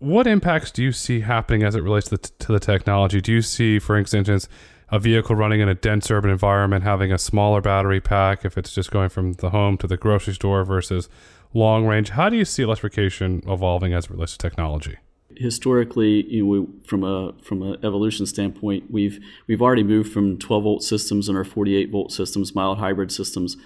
[0.00, 3.20] What impacts do you see happening as it relates to the, t- to the technology?
[3.20, 4.48] Do you see, for instance,
[4.88, 8.72] a vehicle running in a dense urban environment having a smaller battery pack if it's
[8.72, 11.10] just going from the home to the grocery store versus
[11.52, 12.08] long range?
[12.08, 14.96] How do you see electrification evolving as it relates to technology?
[15.36, 20.36] historically, you know, we, from a from an evolution standpoint, we've we've already moved from
[20.38, 23.56] 12 volt systems and our 48 volt systems, mild hybrid systems,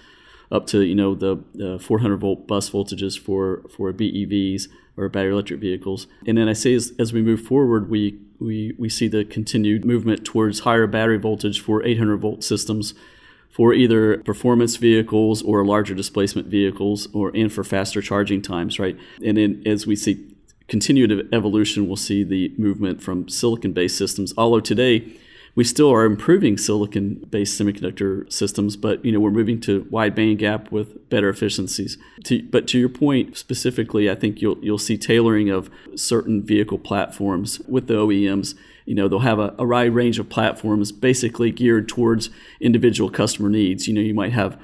[0.51, 5.31] up to you know the, the 400 volt bus voltages for for BEVs or battery
[5.31, 6.07] electric vehicles.
[6.25, 9.85] And then I say as, as we move forward, we we we see the continued
[9.85, 12.93] movement towards higher battery voltage for 800 volt systems
[13.49, 18.97] for either performance vehicles or larger displacement vehicles or and for faster charging times right
[19.23, 20.27] and then as we see
[20.67, 25.09] continued evolution we'll see the movement from silicon based systems although today
[25.55, 30.37] we still are improving silicon-based semiconductor systems, but you know we're moving to wide band
[30.39, 31.97] gap with better efficiencies.
[32.25, 36.77] To, but to your point specifically, I think you'll you'll see tailoring of certain vehicle
[36.77, 38.55] platforms with the OEMs.
[38.85, 43.49] You know they'll have a, a wide range of platforms basically geared towards individual customer
[43.49, 43.87] needs.
[43.87, 44.61] You know you might have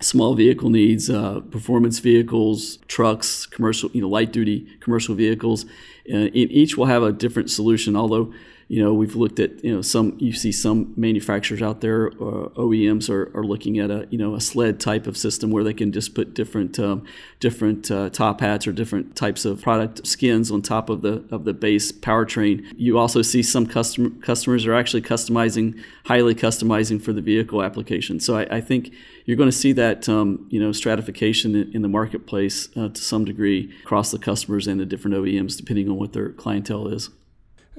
[0.00, 5.66] small vehicle needs, uh, performance vehicles, trucks, commercial, you know, light duty commercial vehicles.
[6.10, 7.94] Uh, each will have a different solution.
[7.94, 8.32] Although
[8.70, 12.50] you know, we've looked at, you know, some, you see some manufacturers out there, uh,
[12.54, 15.74] OEMs are, are looking at a, you know, a sled type of system where they
[15.74, 17.04] can just put different, um,
[17.40, 21.44] different uh, top hats or different types of product skins on top of the, of
[21.44, 22.64] the base powertrain.
[22.76, 28.20] You also see some custom, customers are actually customizing, highly customizing for the vehicle application.
[28.20, 28.92] So I, I think
[29.24, 33.02] you're going to see that, um, you know, stratification in, in the marketplace uh, to
[33.02, 37.10] some degree across the customers and the different OEMs, depending on what their clientele is.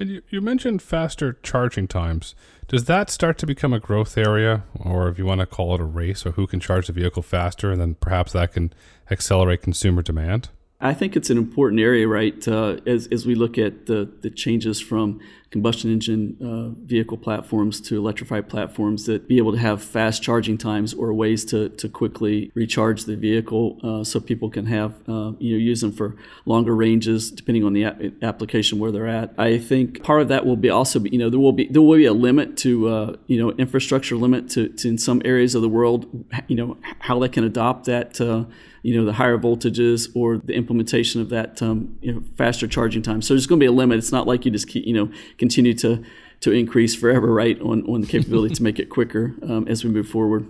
[0.02, 2.34] And you, you mentioned faster charging times.
[2.66, 5.80] Does that start to become a growth area, or if you want to call it
[5.80, 8.72] a race, or who can charge the vehicle faster, and then perhaps that can
[9.12, 10.48] accelerate consumer demand?
[10.82, 12.46] I think it's an important area, right?
[12.46, 15.20] Uh, as, as we look at the, the changes from
[15.52, 20.58] combustion engine uh, vehicle platforms to electrified platforms that be able to have fast charging
[20.58, 25.32] times or ways to, to quickly recharge the vehicle uh, so people can have uh,
[25.38, 26.16] you know use them for
[26.46, 27.84] longer ranges depending on the
[28.22, 29.34] application where they're at.
[29.38, 31.82] I think part of that will be also be, you know there will be there
[31.82, 35.54] will be a limit to uh, you know infrastructure limit to, to in some areas
[35.54, 36.06] of the world
[36.48, 38.44] you know how they can adopt that uh,
[38.82, 43.02] you know the higher voltages or the implementation of that um, you know, faster charging
[43.02, 43.22] time.
[43.22, 43.98] So there's going to be a limit.
[43.98, 46.04] It's not like you just keep you know continue to
[46.40, 49.90] to increase forever, right, on, on the capability to make it quicker um, as we
[49.90, 50.44] move forward.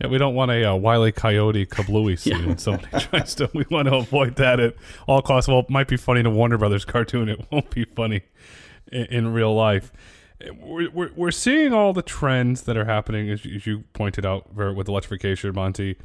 [0.00, 3.50] Yeah, we don't want a uh, Wiley Coyote kablooey scene when somebody tries to.
[3.52, 5.48] We want to avoid that at all costs.
[5.48, 7.28] Well, it might be funny in a Warner Brothers cartoon.
[7.28, 8.22] It won't be funny
[8.90, 9.92] in, in real life.
[10.56, 14.54] We're, we're, we're, seeing all the trends that are happening, as as you pointed out,
[14.54, 15.96] with electrification, Monty.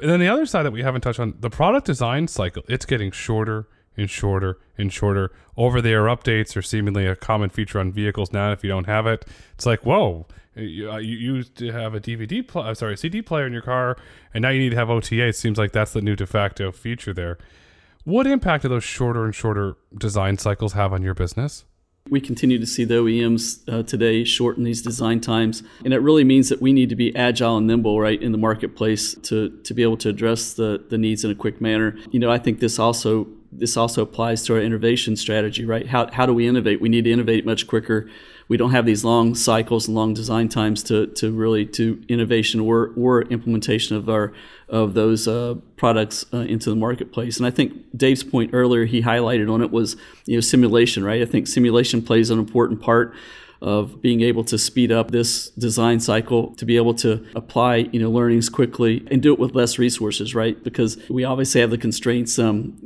[0.00, 2.86] And then the other side that we haven't touched on, the product design cycle, it's
[2.86, 5.32] getting shorter and shorter and shorter.
[5.56, 8.52] Over the air updates are seemingly a common feature on vehicles now.
[8.52, 12.46] If you don't have it, it's like, whoa, you, you used to have a DVD,
[12.46, 13.96] pl- uh, sorry, CD player in your car,
[14.32, 15.28] and now you need to have OTA.
[15.28, 17.38] It seems like that's the new de facto feature there.
[18.04, 21.64] What impact do those shorter and shorter design cycles have on your business?
[22.10, 26.24] We continue to see the OEMs uh, today shorten these design times, and it really
[26.24, 29.74] means that we need to be agile and nimble, right, in the marketplace to to
[29.74, 31.96] be able to address the the needs in a quick manner.
[32.10, 35.86] You know, I think this also this also applies to our innovation strategy, right?
[35.86, 36.80] How how do we innovate?
[36.80, 38.10] We need to innovate much quicker
[38.48, 42.60] we don't have these long cycles and long design times to, to really to innovation
[42.60, 44.32] or, or implementation of our
[44.68, 47.36] of those uh, products uh, into the marketplace.
[47.36, 51.22] And I think Dave's point earlier he highlighted on it was you know simulation, right?
[51.22, 53.14] I think simulation plays an important part
[53.62, 58.00] of being able to speed up this design cycle to be able to apply you
[58.00, 61.78] know learnings quickly and do it with less resources right because we obviously have the
[61.78, 62.76] constraints um,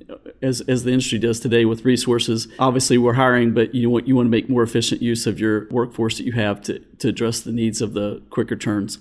[0.42, 2.48] as, as the industry does today with resources.
[2.58, 5.68] Obviously we're hiring but you want you want to make more efficient use of your
[5.70, 8.98] workforce that you have to, to address the needs of the quicker turns.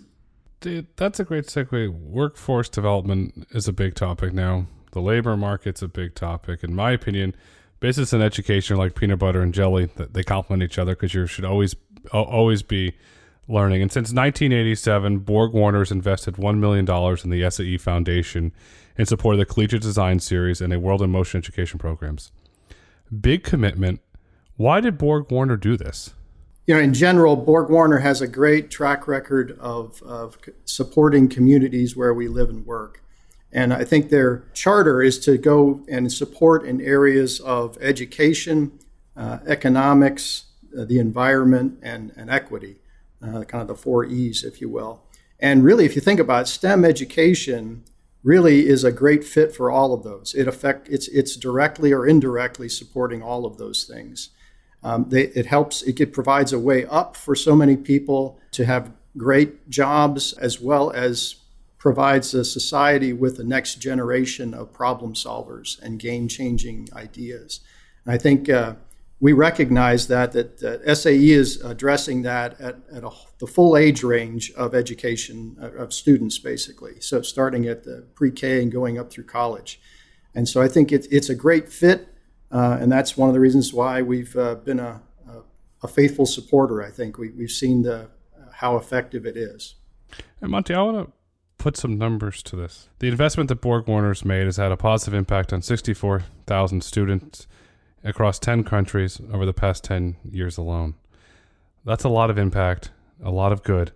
[0.62, 1.90] Dude, that's a great segue.
[1.90, 4.68] Workforce development is a big topic now.
[4.94, 6.64] The labor market's a big topic.
[6.64, 7.36] In my opinion
[7.80, 9.90] business and education are like peanut butter and jelly.
[9.96, 11.76] They complement each other because you should always
[12.12, 12.96] always be
[13.48, 13.82] learning.
[13.82, 16.90] And since 1987 borg Warner's invested $1 million
[17.24, 18.52] in the sae foundation
[18.98, 22.32] in support of the collegiate design series and a world in motion education programs
[23.22, 24.00] big commitment
[24.58, 26.14] why did borg warner do this
[26.68, 31.96] you know, in general, Borg Warner has a great track record of, of supporting communities
[31.96, 33.04] where we live and work.
[33.52, 38.80] And I think their charter is to go and support in areas of education,
[39.16, 40.46] uh, economics,
[40.78, 42.78] uh, the environment, and, and equity,
[43.22, 45.04] uh, kind of the four E's, if you will.
[45.40, 47.84] And really, if you think about it, STEM education,
[48.26, 50.34] really is a great fit for all of those.
[50.34, 54.30] It affect it's it's directly or indirectly supporting all of those things.
[54.84, 55.84] Um, they, it helps.
[55.84, 60.60] It, it provides a way up for so many people to have great jobs as
[60.60, 61.36] well as
[61.78, 67.60] provides a society with the next generation of problem solvers and game changing ideas.
[68.04, 68.74] And I think uh,
[69.20, 74.04] we recognize that, that uh, SAE is addressing that at, at a, the full age
[74.04, 77.00] range of education uh, of students, basically.
[77.00, 79.80] So starting at the pre K and going up through college.
[80.34, 82.10] And so I think it, it's a great fit.
[82.52, 85.42] Uh, and that's one of the reasons why we've uh, been a, a,
[85.84, 86.84] a, faithful supporter.
[86.84, 88.10] I think we, have seen the,
[88.54, 89.76] how effective it is.
[90.42, 91.14] And Monty, I want to
[91.58, 92.90] put some numbers to this.
[93.00, 97.48] The investment that Borg Warner's made has had a positive impact on 64,000 students
[98.06, 100.94] across 10 countries over the past 10 years alone.
[101.84, 102.92] That's a lot of impact,
[103.22, 103.92] a lot of good.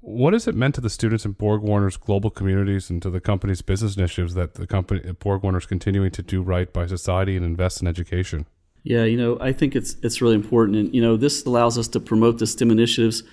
[0.00, 3.20] What has it meant to the students in Borg Warner's global communities and to the
[3.20, 7.36] company's business initiatives that the company Borg Warner is continuing to do right by society
[7.36, 8.46] and invest in education?
[8.84, 11.88] Yeah, you know, I think it's it's really important, and you know, this allows us
[11.88, 13.24] to promote the STEM initiatives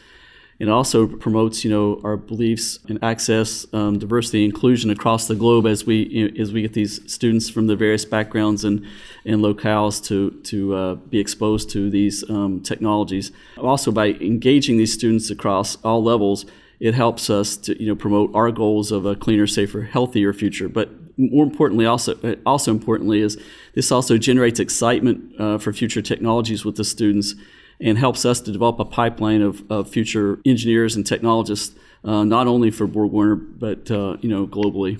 [0.64, 5.68] it also promotes, you know, our beliefs in access, um, diversity, inclusion across the globe
[5.68, 8.86] as we you know, as we get these students from the various backgrounds and
[9.26, 13.34] and locales to to uh, be exposed to these um, technologies.
[13.58, 16.46] Also, by engaging these students across all levels,
[16.80, 20.70] it helps us to you know promote our goals of a cleaner, safer, healthier future.
[20.70, 23.38] But more importantly, also also importantly, is
[23.74, 27.36] this also generates excitement uh, for future technologies with the students
[27.84, 32.48] and helps us to develop a pipeline of, of future engineers and technologists, uh, not
[32.48, 35.00] only for Borg Warner but uh, you know globally.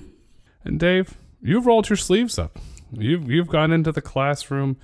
[0.62, 2.58] And Dave, you've rolled your sleeves up.
[2.92, 4.76] You've you've gone into the classroom.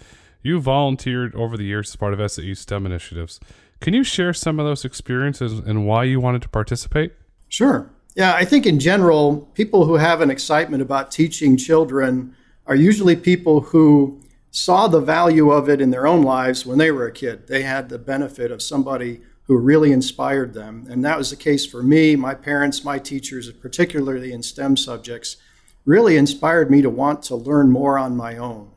[0.42, 3.38] You volunteered over the years as part of SAE STEM initiatives.
[3.80, 7.12] Can you share some of those experiences and why you wanted to participate?
[7.48, 7.90] Sure.
[8.14, 12.34] Yeah, I think in general, people who have an excitement about teaching children
[12.66, 14.20] are usually people who
[14.50, 17.46] saw the value of it in their own lives when they were a kid.
[17.46, 20.86] They had the benefit of somebody who really inspired them.
[20.88, 22.16] And that was the case for me.
[22.16, 25.36] My parents, my teachers, particularly in STEM subjects,
[25.84, 28.70] really inspired me to want to learn more on my own.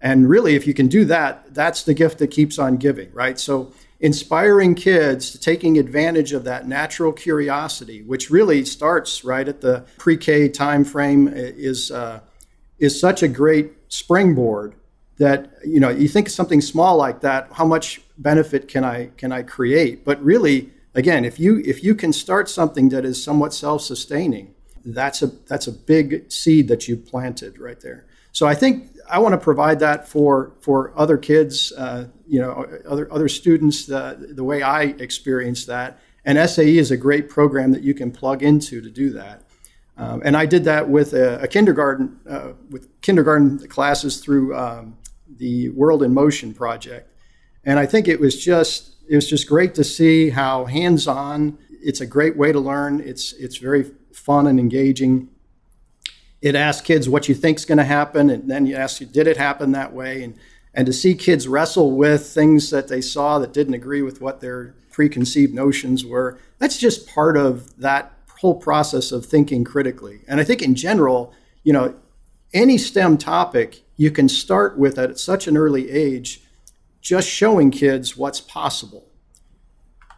[0.00, 3.38] And really, if you can do that, that's the gift that keeps on giving, right?
[3.38, 9.60] So, inspiring kids to taking advantage of that natural curiosity, which really starts right at
[9.60, 12.20] the pre-K time frame, is uh,
[12.78, 14.74] is such a great springboard
[15.18, 19.32] that you know you think something small like that how much benefit can i can
[19.32, 23.54] i create but really again, if you if you can start something that is somewhat
[23.54, 24.54] self-sustaining,
[24.84, 28.06] that's a that's a big seed that you've planted right there.
[28.32, 32.66] So I think I want to provide that for for other kids, uh, you know,
[32.86, 33.86] other other students.
[33.86, 38.10] The the way I experience that, and SAE is a great program that you can
[38.10, 39.44] plug into to do that.
[39.96, 44.96] Um, and I did that with a, a kindergarten uh, with kindergarten classes through um,
[45.36, 47.12] the World in Motion project,
[47.64, 51.58] and I think it was just it was just great to see how hands on.
[51.82, 53.00] It's a great way to learn.
[53.00, 55.28] It's it's very fun and engaging.
[56.40, 59.26] It asks kids what you think is going to happen, and then you ask did
[59.26, 60.22] it happen that way?
[60.22, 60.34] And
[60.74, 64.40] and to see kids wrestle with things that they saw that didn't agree with what
[64.40, 70.20] their preconceived notions were, that's just part of that whole process of thinking critically.
[70.28, 71.32] And I think in general,
[71.64, 71.94] you know,
[72.52, 76.40] any STEM topic you can start with at such an early age,
[77.02, 79.10] just showing kids what's possible.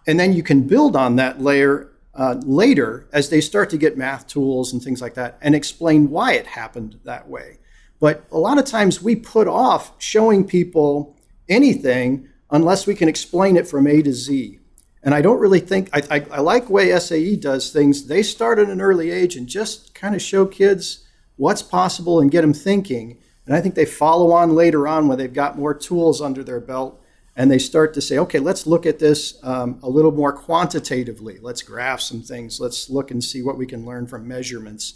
[0.06, 3.96] And then you can build on that layer uh, later as they start to get
[3.96, 7.58] math tools and things like that and explain why it happened that way.
[7.98, 11.16] But a lot of times we put off showing people
[11.48, 14.58] anything unless we can explain it from A to Z.
[15.02, 18.06] And I don't really think, I, I, I like the way SAE does things.
[18.06, 21.06] They start at an early age and just kind of show kids
[21.36, 23.18] what's possible and get them thinking.
[23.46, 26.60] And I think they follow on later on when they've got more tools under their
[26.60, 27.00] belt
[27.36, 31.38] and they start to say, okay, let's look at this um, a little more quantitatively.
[31.40, 32.60] Let's graph some things.
[32.60, 34.94] Let's look and see what we can learn from measurements.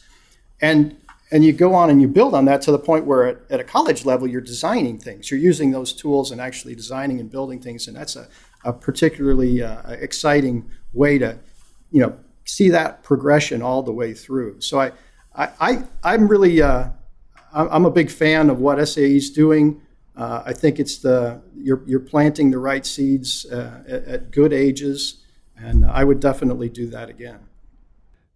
[0.60, 0.96] And
[1.30, 3.60] and you go on and you build on that to the point where at, at
[3.60, 5.30] a college level you're designing things.
[5.30, 8.28] You're using those tools and actually designing and building things, and that's a,
[8.62, 11.38] a particularly uh, exciting way to,
[11.90, 14.60] you know, see that progression all the way through.
[14.60, 14.92] So I,
[15.34, 16.90] I, I am really uh,
[17.54, 19.80] I'm a big fan of what SAE is doing.
[20.16, 24.52] Uh, I think it's the you're you're planting the right seeds uh, at, at, good
[24.52, 25.22] ages,
[25.56, 27.40] and I would definitely do that again.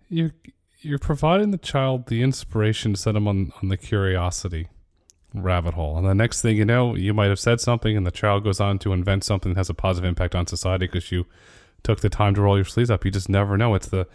[0.08, 0.34] You're
[0.80, 4.68] you're providing the child the inspiration to set them on on the curiosity
[5.34, 8.10] rabbit hole, and the next thing you know, you might have said something, and the
[8.10, 11.26] child goes on to invent something that has a positive impact on society because you
[11.84, 13.04] took the time to roll your sleeves up.
[13.04, 13.74] You just never know.
[13.74, 14.08] It's the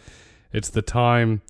[0.52, 1.42] it's the time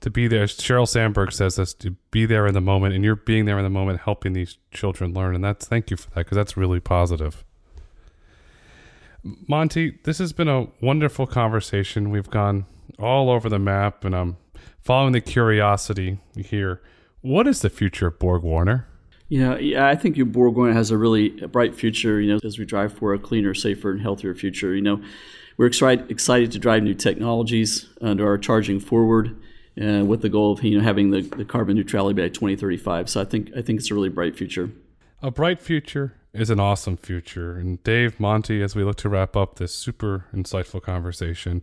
[0.00, 0.44] to be there.
[0.44, 3.64] Sheryl Sandberg says this to be there in the moment, and you're being there in
[3.64, 5.34] the moment, helping these children learn.
[5.34, 7.44] And that's thank you for that because that's really positive.
[9.48, 12.10] Monty, this has been a wonderful conversation.
[12.10, 12.66] We've gone
[12.98, 14.36] all over the map, and I'm
[14.80, 16.80] following the curiosity here.
[17.22, 18.86] What is the future of Borg Warner?
[19.28, 22.20] You know, yeah, I think Borg Warner has a really bright future.
[22.20, 24.72] You know, as we drive for a cleaner, safer, and healthier future.
[24.72, 25.02] You know,
[25.56, 29.36] we're excited excited to drive new technologies under our charging forward
[29.80, 33.08] uh, with the goal of you know having the, the carbon neutrality by 2035.
[33.08, 34.70] So I think I think it's a really bright future.
[35.22, 37.56] A bright future is an awesome future.
[37.56, 41.62] And Dave Monty, as we look to wrap up this super insightful conversation,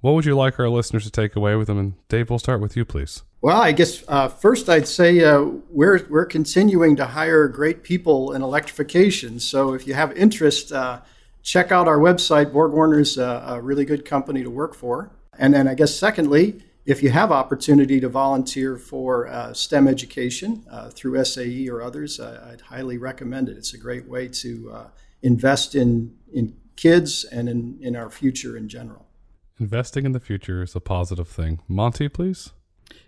[0.00, 1.78] what would you like our listeners to take away with them?
[1.78, 3.22] And Dave, we'll start with you, please.
[3.40, 8.32] Well, I guess uh, first I'd say uh, we're we're continuing to hire great people
[8.32, 9.40] in electrification.
[9.40, 11.00] So if you have interest, uh,
[11.42, 12.52] check out our website.
[12.52, 15.10] Borg Warner's a, a really good company to work for.
[15.38, 20.64] And then I guess secondly, if you have opportunity to volunteer for uh, STEM education
[20.70, 23.56] uh, through SAE or others, uh, I'd highly recommend it.
[23.56, 24.86] It's a great way to uh,
[25.22, 29.06] invest in, in kids and in, in our future in general.
[29.60, 31.60] Investing in the future is a positive thing.
[31.68, 32.50] Monty, please.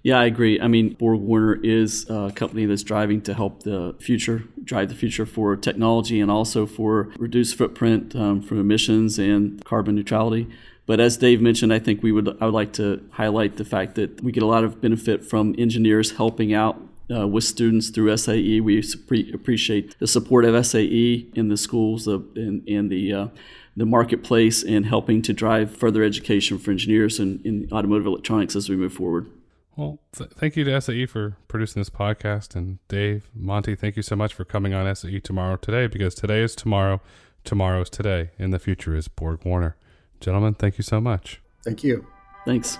[0.03, 0.61] Yeah, I agree.
[0.61, 4.95] I mean, Borg Warner is a company that's driving to help the future, drive the
[4.95, 10.49] future for technology and also for reduced footprint um, from emissions and carbon neutrality.
[10.87, 13.95] But as Dave mentioned, I think we would I would like to highlight the fact
[13.95, 16.81] that we get a lot of benefit from engineers helping out
[17.11, 18.61] uh, with students through SAE.
[18.61, 18.85] We
[19.33, 23.29] appreciate the support of SAE in the schools uh, and, and the uh,
[23.77, 28.69] the marketplace and helping to drive further education for engineers and in automotive electronics as
[28.69, 29.29] we move forward.
[29.77, 32.55] Well, th- thank you to SAE for producing this podcast.
[32.55, 36.43] And Dave, Monty, thank you so much for coming on SAE Tomorrow Today because today
[36.43, 37.01] is tomorrow,
[37.43, 39.77] tomorrow is today, and the future is Borg Warner.
[40.21, 41.41] Gentlemen, thank you so much.
[41.65, 42.07] Thank you.
[42.45, 42.79] Thanks.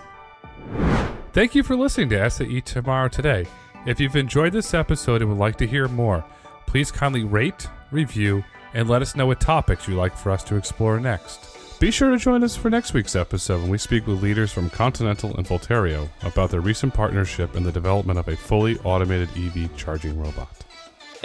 [1.33, 3.47] Thank you for listening to SAE Tomorrow Today.
[3.87, 6.25] If you've enjoyed this episode and would like to hear more,
[6.67, 10.57] please kindly rate, review, and let us know what topics you'd like for us to
[10.57, 11.81] explore next.
[11.81, 14.71] Be sure to join us for next week's episode when we speak with leaders from
[14.71, 19.77] Continental and Volterio about their recent partnership in the development of a fully automated EV
[19.77, 20.64] charging robot.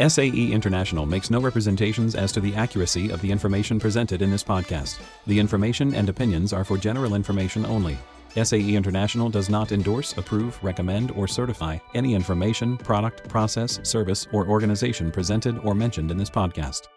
[0.07, 4.43] SAE International makes no representations as to the accuracy of the information presented in this
[4.43, 4.99] podcast.
[5.27, 7.97] The information and opinions are for general information only.
[8.41, 14.47] SAE International does not endorse, approve, recommend, or certify any information, product, process, service, or
[14.47, 16.87] organization presented or mentioned in this podcast.